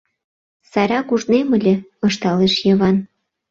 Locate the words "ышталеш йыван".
2.07-2.97